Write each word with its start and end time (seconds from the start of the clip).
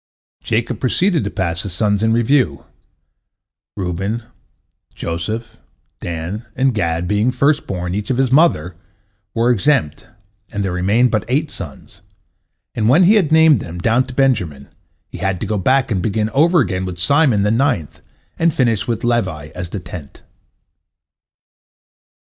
Jacob 0.43 0.79
proceeded 0.79 1.23
to 1.23 1.29
pass 1.29 1.61
his 1.61 1.73
sons 1.73 2.01
in 2.01 2.11
review: 2.11 2.65
Reuben, 3.77 4.23
Joseph, 4.95 5.57
Dan, 5.99 6.43
and 6.55 6.73
Gad 6.73 7.07
being 7.07 7.29
the 7.29 7.37
first 7.37 7.67
born, 7.67 7.93
each 7.93 8.09
of 8.09 8.17
his 8.17 8.31
mother, 8.31 8.75
were 9.35 9.51
exempt, 9.51 10.07
and 10.51 10.65
there 10.65 10.71
remained 10.71 11.11
but 11.11 11.23
eight 11.27 11.51
sons, 11.51 12.01
and 12.73 12.89
when 12.89 13.03
he 13.03 13.13
had 13.13 13.31
named 13.31 13.59
them, 13.59 13.77
down 13.77 14.03
to 14.05 14.15
Benjamin, 14.15 14.69
he 15.07 15.19
had 15.19 15.39
to 15.39 15.45
go 15.45 15.59
back 15.59 15.91
and 15.91 16.01
begin 16.01 16.31
over 16.31 16.61
again 16.61 16.83
with 16.83 16.97
Simon, 16.97 17.43
the 17.43 17.51
ninth, 17.51 18.01
and 18.39 18.51
finish 18.55 18.87
with 18.87 19.03
Levi 19.03 19.51
as 19.53 19.69
the 19.69 19.79
tenth. 19.79 20.21